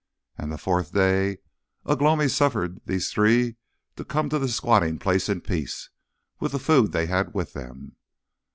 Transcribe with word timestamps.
And 0.35 0.51
the 0.51 0.57
fourth 0.57 0.93
day 0.93 1.37
Ugh 1.85 2.01
lomi 2.01 2.27
suffered 2.27 2.81
these 2.87 3.11
three 3.11 3.57
to 3.97 4.03
come 4.03 4.29
to 4.29 4.39
the 4.39 4.47
squatting 4.49 4.97
place 4.97 5.29
in 5.29 5.41
peace, 5.41 5.91
with 6.39 6.53
the 6.53 6.57
food 6.57 6.91
they 6.91 7.05
had 7.05 7.35
with 7.35 7.53
them. 7.53 7.97